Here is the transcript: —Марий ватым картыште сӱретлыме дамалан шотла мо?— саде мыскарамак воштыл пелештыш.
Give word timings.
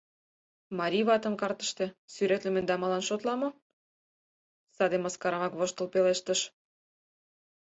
—Марий 0.79 1.05
ватым 1.09 1.33
картыште 1.41 1.85
сӱретлыме 2.13 2.61
дамалан 2.69 3.03
шотла 3.09 3.33
мо?— 3.41 3.49
саде 4.75 4.97
мыскарамак 4.99 5.53
воштыл 5.59 5.87
пелештыш. 5.93 6.39